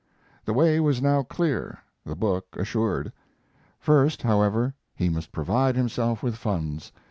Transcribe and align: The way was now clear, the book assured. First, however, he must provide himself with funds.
The 0.45 0.53
way 0.53 0.79
was 0.79 0.99
now 0.99 1.21
clear, 1.21 1.77
the 2.07 2.15
book 2.15 2.47
assured. 2.57 3.13
First, 3.79 4.23
however, 4.23 4.73
he 4.95 5.09
must 5.09 5.31
provide 5.31 5.75
himself 5.75 6.23
with 6.23 6.35
funds. 6.37 6.91